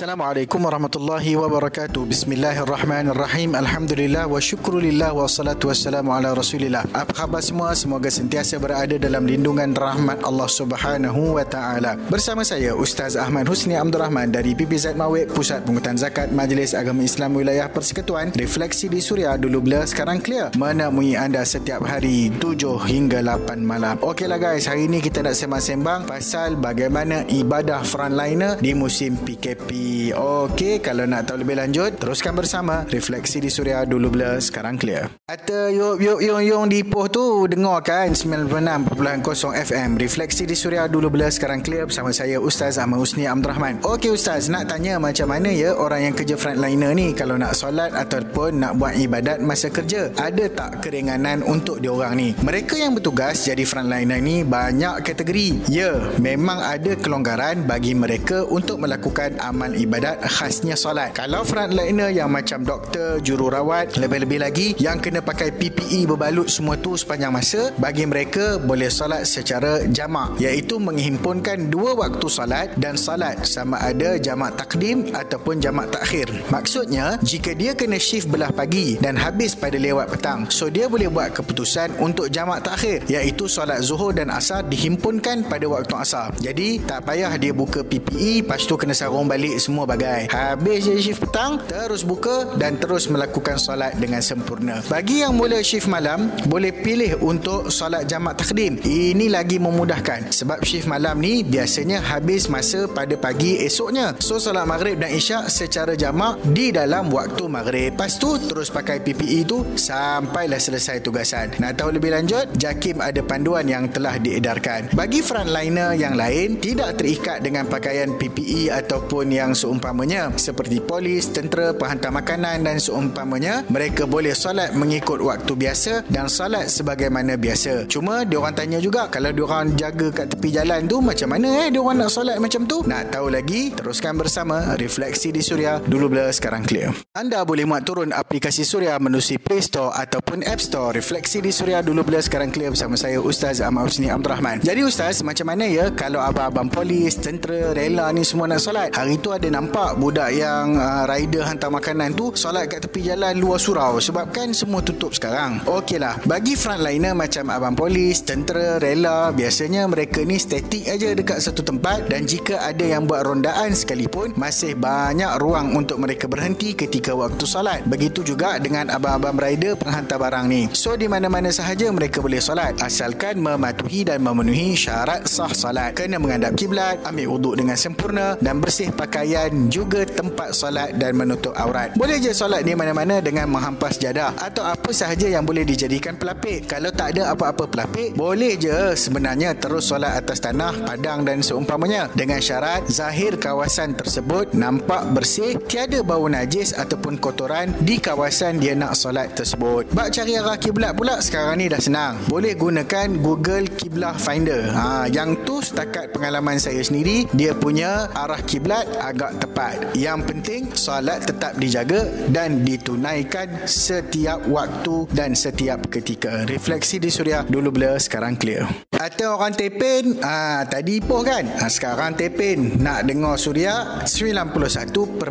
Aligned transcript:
Assalamualaikum 0.00 0.64
warahmatullahi 0.64 1.36
wabarakatuh. 1.36 2.08
Bismillahirrahmanirrahim. 2.08 3.52
Alhamdulillah 3.52 4.32
wa 4.32 4.40
syukrulillah 4.40 5.12
wa 5.12 5.28
salatu 5.28 5.68
wassalamu 5.68 6.16
ala 6.16 6.32
rasulillah. 6.32 6.88
Apa 6.96 7.12
khabar 7.12 7.44
semua? 7.44 7.76
Semoga 7.76 8.08
sentiasa 8.08 8.56
berada 8.56 8.96
dalam 8.96 9.28
lindungan 9.28 9.76
rahmat 9.76 10.24
Allah 10.24 10.48
subhanahu 10.48 11.36
wa 11.36 11.44
ta'ala. 11.44 12.00
Bersama 12.08 12.48
saya 12.48 12.72
Ustaz 12.72 13.12
Ahmad 13.12 13.44
Husni 13.44 13.76
Abdul 13.76 14.00
Rahman 14.00 14.32
dari 14.32 14.56
PPZ 14.56 14.96
Mawik, 14.96 15.36
Pusat 15.36 15.68
Pengutan 15.68 16.00
Zakat 16.00 16.32
Majlis 16.32 16.72
Agama 16.72 17.04
Islam 17.04 17.36
Wilayah 17.36 17.68
Persekutuan. 17.68 18.32
Refleksi 18.40 18.88
di 18.88 19.04
Suria 19.04 19.36
dulu 19.36 19.68
blur 19.68 19.84
sekarang 19.84 20.24
clear. 20.24 20.48
Menemui 20.56 21.12
anda 21.12 21.44
setiap 21.44 21.84
hari 21.84 22.32
7 22.40 22.56
hingga 22.88 23.20
8 23.20 23.60
malam. 23.60 24.00
Okeylah 24.00 24.40
guys, 24.40 24.64
hari 24.64 24.88
ini 24.88 25.04
kita 25.04 25.20
nak 25.20 25.36
sembang-sembang 25.36 26.08
pasal 26.08 26.56
bagaimana 26.56 27.28
ibadah 27.28 27.84
frontliner 27.84 28.56
di 28.64 28.72
musim 28.72 29.20
PKP 29.20 29.89
Okey, 30.14 30.78
kalau 30.84 31.04
nak 31.06 31.26
tahu 31.26 31.42
lebih 31.42 31.56
lanjut, 31.58 31.96
teruskan 31.98 32.36
bersama 32.36 32.86
Refleksi 32.86 33.42
di 33.42 33.50
Suria 33.50 33.82
dulu 33.82 34.12
blur, 34.12 34.38
sekarang 34.38 34.78
clear. 34.78 35.10
Kata 35.26 35.72
yuk 35.72 35.98
yuk 35.98 36.20
yuk 36.20 36.40
yuk 36.42 36.62
di 36.70 36.82
Ipoh 36.82 37.06
tu 37.10 37.46
dengar 37.50 37.84
kan 37.84 38.12
96.0 38.12 39.22
FM 39.66 39.98
Refleksi 39.98 40.44
di 40.46 40.54
Suria 40.54 40.86
dulu 40.86 41.10
blur, 41.10 41.30
sekarang 41.32 41.64
clear 41.64 41.88
bersama 41.88 42.14
saya 42.14 42.38
Ustaz 42.38 42.76
Ahmad 42.76 43.02
Husni 43.02 43.26
Abdul 43.26 43.50
Rahman. 43.50 43.74
Okey 43.82 44.14
Ustaz, 44.14 44.52
nak 44.52 44.70
tanya 44.70 45.00
macam 45.00 45.32
mana 45.32 45.50
ya 45.50 45.74
orang 45.74 46.10
yang 46.10 46.14
kerja 46.14 46.34
frontliner 46.38 46.92
ni 46.94 47.16
kalau 47.16 47.34
nak 47.40 47.56
solat 47.56 47.90
ataupun 47.96 48.60
nak 48.60 48.76
buat 48.76 48.94
ibadat 48.94 49.42
masa 49.42 49.72
kerja, 49.72 50.12
ada 50.18 50.44
tak 50.50 50.84
keringanan 50.84 51.42
untuk 51.42 51.80
diorang 51.80 52.14
ni? 52.14 52.36
Mereka 52.38 52.78
yang 52.78 52.94
bertugas 52.94 53.46
jadi 53.46 53.64
frontliner 53.66 54.20
ni 54.20 54.42
banyak 54.46 55.02
kategori. 55.02 55.72
Ya, 55.72 55.96
memang 56.20 56.60
ada 56.60 56.94
kelonggaran 56.98 57.64
bagi 57.64 57.96
mereka 57.96 58.44
untuk 58.46 58.82
melakukan 58.82 59.40
amal 59.40 59.69
amalan 59.70 59.78
ibadat 59.78 60.16
khasnya 60.26 60.74
solat. 60.74 61.14
Kalau 61.14 61.46
frontliner 61.46 62.10
yang 62.10 62.30
macam 62.30 62.66
doktor, 62.66 63.22
jururawat, 63.22 63.94
lebih-lebih 63.94 64.38
lagi 64.42 64.68
yang 64.82 64.98
kena 64.98 65.22
pakai 65.22 65.54
PPE 65.54 66.10
berbalut 66.10 66.50
semua 66.50 66.74
tu 66.74 66.98
sepanjang 66.98 67.30
masa, 67.30 67.70
bagi 67.78 68.04
mereka 68.06 68.58
boleh 68.58 68.90
solat 68.90 69.26
secara 69.26 69.86
jamak 69.86 70.38
iaitu 70.42 70.82
menghimpunkan 70.82 71.70
dua 71.70 71.94
waktu 71.94 72.26
solat 72.26 72.74
dan 72.78 72.98
solat 72.98 73.46
sama 73.46 73.78
ada 73.78 74.18
jamak 74.18 74.58
takdim 74.58 75.10
ataupun 75.14 75.62
jamak 75.62 75.90
takhir. 75.94 76.26
Maksudnya, 76.50 77.18
jika 77.22 77.54
dia 77.54 77.72
kena 77.78 78.00
shift 78.00 78.26
belah 78.26 78.50
pagi 78.50 78.98
dan 78.98 79.14
habis 79.14 79.54
pada 79.54 79.78
lewat 79.78 80.10
petang, 80.18 80.50
so 80.50 80.66
dia 80.66 80.90
boleh 80.90 81.06
buat 81.06 81.30
keputusan 81.30 82.02
untuk 82.02 82.26
jamak 82.32 82.66
takhir 82.66 83.06
iaitu 83.06 83.46
solat 83.46 83.82
zuhur 83.86 84.10
dan 84.10 84.32
asar 84.34 84.66
dihimpunkan 84.66 85.46
pada 85.46 85.66
waktu 85.70 85.94
asar. 85.94 86.34
Jadi, 86.40 86.82
tak 86.82 87.06
payah 87.06 87.32
dia 87.38 87.52
buka 87.54 87.84
PPE, 87.84 88.42
lepas 88.44 88.64
tu 88.64 88.74
kena 88.74 88.96
sarung 88.96 89.28
balik 89.28 89.59
semua 89.60 89.84
bagai. 89.84 90.32
Habis 90.32 90.88
je 90.88 90.96
shift 90.98 91.20
petang, 91.20 91.60
terus 91.68 92.00
buka 92.02 92.56
dan 92.56 92.80
terus 92.80 93.06
melakukan 93.12 93.60
solat 93.60 93.94
dengan 94.00 94.24
sempurna. 94.24 94.80
Bagi 94.88 95.20
yang 95.20 95.36
mula 95.36 95.60
shift 95.60 95.86
malam, 95.86 96.32
boleh 96.48 96.72
pilih 96.72 97.20
untuk 97.20 97.68
solat 97.68 98.08
jamak 98.08 98.40
takdim. 98.40 98.80
Ini 98.80 99.28
lagi 99.28 99.60
memudahkan 99.60 100.32
sebab 100.32 100.64
shift 100.64 100.88
malam 100.88 101.20
ni 101.20 101.44
biasanya 101.44 102.00
habis 102.00 102.48
masa 102.48 102.88
pada 102.88 103.12
pagi 103.20 103.60
esoknya. 103.60 104.16
So 104.24 104.40
solat 104.40 104.64
maghrib 104.64 104.96
dan 104.96 105.12
isyak 105.12 105.52
secara 105.52 105.92
jamak 105.92 106.40
di 106.56 106.72
dalam 106.72 107.12
waktu 107.12 107.44
maghrib. 107.44 107.92
Lepas 107.92 108.16
tu 108.16 108.40
terus 108.40 108.72
pakai 108.72 109.04
PPE 109.04 109.44
tu 109.44 109.58
sampailah 109.76 110.56
selesai 110.56 111.04
tugasan. 111.04 111.52
Nak 111.60 111.76
tahu 111.76 111.92
lebih 112.00 112.14
lanjut? 112.14 112.48
Jakim 112.56 113.02
ada 113.02 113.20
panduan 113.20 113.68
yang 113.68 113.90
telah 113.90 114.16
diedarkan. 114.16 114.94
Bagi 114.96 115.20
frontliner 115.20 115.92
yang 115.98 116.14
lain 116.16 116.62
tidak 116.62 116.96
terikat 116.96 117.42
dengan 117.42 117.66
pakaian 117.66 118.14
PPE 118.16 118.70
ataupun 118.70 119.28
yang 119.34 119.49
yang 119.50 119.58
seumpamanya 119.58 120.30
seperti 120.38 120.78
polis, 120.78 121.34
tentera, 121.34 121.74
penghantar 121.74 122.14
makanan 122.14 122.62
dan 122.62 122.78
seumpamanya 122.78 123.66
mereka 123.66 124.06
boleh 124.06 124.30
solat 124.30 124.70
mengikut 124.78 125.18
waktu 125.18 125.58
biasa 125.58 126.06
dan 126.06 126.30
solat 126.30 126.70
sebagaimana 126.70 127.34
biasa. 127.34 127.90
Cuma 127.90 128.22
dia 128.22 128.38
orang 128.38 128.54
tanya 128.54 128.78
juga 128.78 129.10
kalau 129.10 129.34
dia 129.34 129.42
orang 129.42 129.74
jaga 129.74 130.14
kat 130.14 130.30
tepi 130.30 130.54
jalan 130.54 130.86
tu 130.86 131.02
macam 131.02 131.34
mana 131.34 131.66
eh 131.66 131.68
dia 131.74 131.82
orang 131.82 132.06
nak 132.06 132.14
solat 132.14 132.38
macam 132.38 132.62
tu? 132.70 132.86
Nak 132.86 133.10
tahu 133.10 133.26
lagi? 133.26 133.74
Teruskan 133.74 134.14
bersama 134.14 134.78
Refleksi 134.78 135.34
di 135.34 135.42
Suria 135.42 135.82
dulu 135.82 136.14
bila 136.14 136.30
sekarang 136.30 136.62
clear. 136.62 136.94
Anda 137.18 137.42
boleh 137.42 137.66
muat 137.66 137.82
turun 137.82 138.14
aplikasi 138.14 138.62
Suria 138.62 138.94
menerusi 139.02 139.42
Play 139.42 139.66
Store 139.66 139.90
ataupun 139.98 140.46
App 140.46 140.62
Store. 140.62 140.94
Refleksi 140.94 141.42
di 141.42 141.50
Suria 141.50 141.82
dulu 141.82 142.06
bila 142.06 142.22
sekarang 142.22 142.54
clear 142.54 142.70
bersama 142.70 142.94
saya 142.94 143.18
Ustaz 143.18 143.58
Ahmad 143.58 143.90
Husni 143.90 144.06
Abdul 144.06 144.30
Rahman. 144.30 144.62
Jadi 144.62 144.86
Ustaz 144.86 145.26
macam 145.26 145.50
mana 145.50 145.66
ya 145.66 145.90
kalau 145.90 146.22
abang-abang 146.22 146.70
polis, 146.70 147.18
tentera, 147.18 147.74
rela 147.74 148.14
ni 148.14 148.22
semua 148.22 148.46
nak 148.46 148.62
solat? 148.62 148.94
Hari 148.94 149.18
tu 149.18 149.32
ada 149.32 149.39
nampak 149.48 149.96
budak 149.96 150.28
yang 150.36 150.76
uh, 150.76 151.08
rider 151.08 151.48
hantar 151.48 151.72
makanan 151.72 152.12
tu 152.12 152.36
solat 152.36 152.68
kat 152.68 152.84
tepi 152.84 153.08
jalan 153.08 153.38
luar 153.40 153.56
surau 153.56 153.96
sebab 153.96 154.28
kan 154.34 154.52
semua 154.52 154.84
tutup 154.84 155.16
sekarang. 155.16 155.62
Okeylah, 155.64 156.20
bagi 156.28 156.58
frontliner 156.58 157.16
macam 157.16 157.48
abang 157.48 157.72
polis, 157.78 158.20
tentera, 158.26 158.76
rela, 158.76 159.30
biasanya 159.30 159.86
mereka 159.86 160.20
ni 160.26 160.36
statik 160.36 160.90
aja 160.90 161.14
dekat 161.14 161.38
satu 161.40 161.62
tempat 161.62 162.10
dan 162.10 162.26
jika 162.26 162.60
ada 162.66 162.82
yang 162.82 163.06
buat 163.06 163.22
rondaan 163.22 163.70
sekalipun 163.72 164.34
masih 164.34 164.74
banyak 164.74 165.38
ruang 165.38 165.78
untuk 165.78 166.02
mereka 166.02 166.26
berhenti 166.26 166.74
ketika 166.74 167.14
waktu 167.14 167.46
solat. 167.46 167.86
Begitu 167.86 168.26
juga 168.26 168.58
dengan 168.58 168.90
abang-abang 168.90 169.38
rider 169.38 169.78
penghantar 169.78 170.18
barang 170.18 170.46
ni. 170.50 170.66
So 170.74 170.98
di 170.98 171.06
mana-mana 171.06 171.54
sahaja 171.54 171.86
mereka 171.94 172.18
boleh 172.18 172.42
solat 172.42 172.82
asalkan 172.82 173.38
mematuhi 173.38 174.02
dan 174.02 174.26
memenuhi 174.26 174.74
syarat 174.74 175.30
sah 175.30 175.54
solat. 175.54 175.94
Kena 175.94 176.18
menghadap 176.18 176.58
kiblat, 176.58 176.98
ambil 177.06 177.38
wuduk 177.38 177.54
dengan 177.54 177.78
sempurna 177.78 178.34
dan 178.42 178.58
bersih 178.58 178.90
pakai 178.90 179.29
pakaian 179.30 179.70
juga 179.70 180.02
tempat 180.02 180.50
solat 180.50 180.98
dan 180.98 181.14
menutup 181.14 181.54
aurat. 181.54 181.94
Boleh 181.94 182.18
je 182.18 182.34
solat 182.34 182.66
di 182.66 182.74
mana-mana 182.74 183.22
dengan 183.22 183.46
menghampas 183.46 183.94
jadah 183.94 184.34
atau 184.34 184.66
apa 184.66 184.90
sahaja 184.90 185.30
yang 185.30 185.46
boleh 185.46 185.62
dijadikan 185.62 186.18
pelapik. 186.18 186.66
Kalau 186.66 186.90
tak 186.90 187.14
ada 187.14 187.30
apa-apa 187.30 187.70
pelapik, 187.70 188.18
boleh 188.18 188.58
je 188.58 188.98
sebenarnya 188.98 189.54
terus 189.54 189.86
solat 189.86 190.18
atas 190.18 190.42
tanah, 190.42 190.82
padang 190.82 191.22
dan 191.22 191.46
seumpamanya 191.46 192.10
dengan 192.18 192.42
syarat 192.42 192.90
zahir 192.90 193.38
kawasan 193.38 193.94
tersebut 193.94 194.50
nampak 194.50 195.06
bersih, 195.14 195.54
tiada 195.70 196.02
bau 196.02 196.26
najis 196.26 196.74
ataupun 196.74 197.22
kotoran 197.22 197.70
di 197.86 198.02
kawasan 198.02 198.58
dia 198.58 198.74
nak 198.74 198.98
solat 198.98 199.30
tersebut. 199.38 199.94
Bak 199.94 200.10
cari 200.10 200.34
arah 200.34 200.58
kiblat 200.58 200.98
pula 200.98 201.22
sekarang 201.22 201.62
ni 201.62 201.70
dah 201.70 201.78
senang. 201.78 202.18
Boleh 202.26 202.58
gunakan 202.58 203.14
Google 203.22 203.70
Kiblah 203.78 204.18
Finder. 204.18 204.74
Ha, 204.74 205.06
yang 205.06 205.38
tu 205.46 205.62
setakat 205.62 206.10
pengalaman 206.10 206.58
saya 206.58 206.82
sendiri, 206.82 207.30
dia 207.30 207.54
punya 207.54 208.10
arah 208.10 208.42
kiblat 208.42 208.90
agak 208.98 209.19
agak 209.20 209.36
tepat. 209.36 209.76
Yang 209.92 210.20
penting 210.32 210.62
solat 210.72 211.28
tetap 211.28 211.52
dijaga 211.60 212.08
dan 212.32 212.64
ditunaikan 212.64 213.68
setiap 213.68 214.40
waktu 214.48 215.04
dan 215.12 215.36
setiap 215.36 215.92
ketika. 215.92 216.48
Refleksi 216.48 216.96
di 216.96 217.12
suria 217.12 217.44
dulu 217.44 217.68
blur 217.68 218.00
sekarang 218.00 218.40
clear. 218.40 218.64
Atau 219.00 219.32
orang 219.32 219.56
Tepin 219.56 220.20
ah 220.20 220.60
tadi 220.68 221.00
Ipoh 221.00 221.24
kan 221.24 221.48
ah, 221.56 221.72
sekarang 221.72 222.20
Tepin 222.20 222.84
nak 222.84 223.08
dengar 223.08 223.40
Suria 223.40 224.04
91.7 224.04 225.24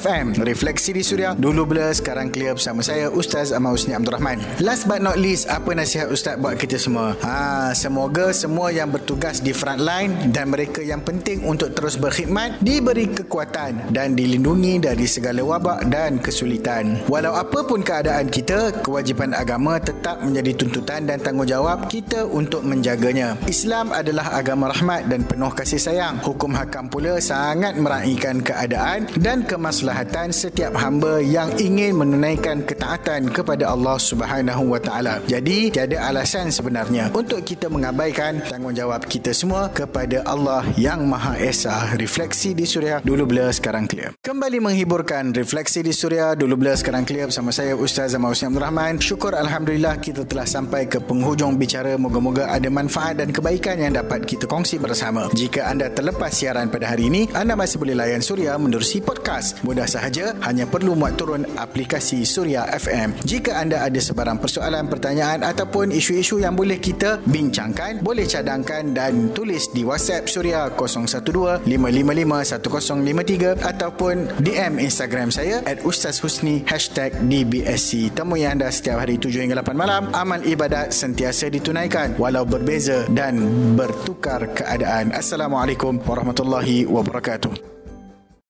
FM 0.00 0.40
Refleksi 0.40 0.96
di 0.96 1.04
Suria 1.04 1.36
dulu 1.36 1.68
blur 1.68 1.92
sekarang 1.92 2.32
clear 2.32 2.56
bersama 2.56 2.80
saya 2.80 3.12
Ustaz 3.12 3.52
Amal 3.52 3.76
Husni 3.76 3.92
Abdul 3.92 4.16
Rahman 4.16 4.40
last 4.64 4.88
but 4.88 5.04
not 5.04 5.20
least 5.20 5.44
apa 5.52 5.76
nasihat 5.76 6.08
Ustaz 6.08 6.40
buat 6.40 6.56
kita 6.56 6.80
semua 6.80 7.20
ah 7.20 7.76
semoga 7.76 8.32
semua 8.32 8.72
yang 8.72 8.88
bertugas 8.88 9.44
di 9.44 9.52
front 9.52 9.84
line 9.84 10.32
dan 10.32 10.48
mereka 10.48 10.80
yang 10.80 11.04
penting 11.04 11.44
untuk 11.44 11.76
terus 11.76 12.00
berkhidmat 12.00 12.64
diberi 12.64 12.89
kekuatan 12.92 13.94
dan 13.94 14.18
dilindungi 14.18 14.82
dari 14.82 15.06
segala 15.06 15.42
wabak 15.44 15.86
dan 15.86 16.18
kesulitan 16.18 17.02
walau 17.06 17.34
apapun 17.36 17.80
keadaan 17.84 18.26
kita 18.26 18.72
kewajipan 18.82 19.32
agama 19.36 19.78
tetap 19.78 20.22
menjadi 20.22 20.52
tuntutan 20.56 21.06
dan 21.06 21.18
tanggungjawab 21.20 21.86
kita 21.86 22.26
untuk 22.26 22.62
menjaganya. 22.66 23.36
Islam 23.46 23.90
adalah 23.90 24.34
agama 24.34 24.70
rahmat 24.70 25.10
dan 25.10 25.26
penuh 25.26 25.52
kasih 25.52 25.80
sayang. 25.80 26.22
Hukum 26.22 26.54
hakam 26.54 26.86
pula 26.86 27.18
sangat 27.18 27.76
meraihkan 27.76 28.40
keadaan 28.40 29.10
dan 29.18 29.42
kemaslahatan 29.44 30.30
setiap 30.30 30.74
hamba 30.78 31.18
yang 31.20 31.52
ingin 31.58 31.98
menunaikan 31.98 32.62
ketaatan 32.64 33.28
kepada 33.30 33.70
Allah 33.70 33.96
Subhanahu 33.98 34.72
wa 34.72 34.80
taala. 34.80 35.18
Jadi, 35.26 35.74
tiada 35.74 36.06
alasan 36.06 36.48
sebenarnya 36.54 37.10
untuk 37.10 37.42
kita 37.42 37.66
mengabaikan 37.66 38.42
tanggungjawab 38.46 39.04
kita 39.06 39.34
semua 39.34 39.68
kepada 39.70 40.22
Allah 40.26 40.64
yang 40.78 41.04
Maha 41.06 41.36
Esa. 41.40 41.94
Refleksi 41.98 42.54
di 42.54 42.64
Suria 42.80 42.96
dulu 43.04 43.28
bila 43.28 43.52
sekarang 43.52 43.84
clear. 43.84 44.16
Kembali 44.24 44.56
menghiburkan 44.56 45.36
Refleksi 45.36 45.84
di 45.84 45.92
Suria 45.92 46.32
dulu 46.32 46.56
bila 46.64 46.72
sekarang 46.72 47.04
clear 47.04 47.28
bersama 47.28 47.52
saya 47.52 47.76
Ustaz 47.76 48.16
Zaman 48.16 48.32
Husni 48.32 48.48
Abdul 48.48 48.64
Rahman. 48.64 48.96
Syukur 48.96 49.36
alhamdulillah 49.36 50.00
kita 50.00 50.24
telah 50.24 50.48
sampai 50.48 50.88
ke 50.88 50.96
penghujung 50.96 51.60
bicara. 51.60 52.00
Moga-moga 52.00 52.48
ada 52.48 52.72
manfaat 52.72 53.20
dan 53.20 53.36
kebaikan 53.36 53.84
yang 53.84 54.00
dapat 54.00 54.24
kita 54.24 54.48
kongsi 54.48 54.80
bersama. 54.80 55.28
Jika 55.36 55.68
anda 55.68 55.92
terlepas 55.92 56.32
siaran 56.32 56.72
pada 56.72 56.96
hari 56.96 57.12
ini, 57.12 57.28
anda 57.36 57.52
masih 57.52 57.84
boleh 57.84 57.92
layan 57.92 58.24
Suria 58.24 58.56
menerusi 58.56 59.04
podcast. 59.04 59.60
Mudah 59.60 59.84
sahaja, 59.84 60.32
hanya 60.48 60.64
perlu 60.64 60.96
muat 60.96 61.20
turun 61.20 61.44
aplikasi 61.60 62.24
Suria 62.24 62.64
FM. 62.64 63.12
Jika 63.28 63.60
anda 63.60 63.84
ada 63.84 64.00
sebarang 64.00 64.40
persoalan, 64.40 64.88
pertanyaan 64.88 65.44
ataupun 65.44 65.92
isu-isu 65.92 66.40
yang 66.40 66.56
boleh 66.56 66.80
kita 66.80 67.20
bincangkan, 67.28 68.00
boleh 68.00 68.24
cadangkan 68.24 68.96
dan 68.96 69.36
tulis 69.36 69.68
di 69.68 69.84
WhatsApp 69.84 70.32
Suria 70.32 70.72
012 70.72 71.68
555 71.68 72.69
0377108822 72.70 73.66
ataupun 73.66 74.30
DM 74.38 74.78
Instagram 74.78 75.34
saya 75.34 75.58
at 75.66 75.82
Ustaz 75.82 76.22
Husni 76.22 76.62
hashtag 76.64 77.10
DBSC. 77.26 78.14
Temui 78.14 78.46
anda 78.46 78.70
setiap 78.70 79.02
hari 79.02 79.18
7 79.18 79.50
hingga 79.50 79.58
8 79.60 79.74
malam. 79.74 80.08
Amal 80.14 80.46
ibadat 80.46 80.94
sentiasa 80.94 81.50
ditunaikan 81.50 82.14
walau 82.16 82.46
berbeza 82.46 83.10
dan 83.10 83.42
bertukar 83.74 84.46
keadaan. 84.54 85.10
Assalamualaikum 85.10 85.98
warahmatullahi 86.06 86.86
wabarakatuh. 86.86 87.79